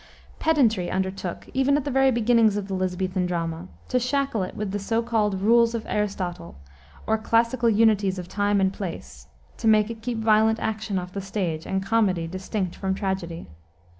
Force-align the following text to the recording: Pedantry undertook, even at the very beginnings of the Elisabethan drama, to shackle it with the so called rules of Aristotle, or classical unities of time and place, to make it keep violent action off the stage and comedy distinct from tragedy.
Pedantry 0.39 0.89
undertook, 0.89 1.47
even 1.53 1.77
at 1.77 1.85
the 1.85 1.91
very 1.91 2.09
beginnings 2.09 2.57
of 2.57 2.67
the 2.67 2.73
Elisabethan 2.73 3.27
drama, 3.27 3.67
to 3.87 3.99
shackle 3.99 4.41
it 4.41 4.55
with 4.55 4.71
the 4.71 4.79
so 4.79 5.03
called 5.03 5.39
rules 5.43 5.75
of 5.75 5.85
Aristotle, 5.85 6.55
or 7.05 7.19
classical 7.19 7.69
unities 7.69 8.17
of 8.17 8.27
time 8.27 8.59
and 8.59 8.73
place, 8.73 9.27
to 9.57 9.67
make 9.67 9.91
it 9.91 10.01
keep 10.01 10.17
violent 10.17 10.57
action 10.59 10.97
off 10.97 11.13
the 11.13 11.21
stage 11.21 11.67
and 11.67 11.85
comedy 11.85 12.25
distinct 12.25 12.75
from 12.75 12.95
tragedy. 12.95 13.47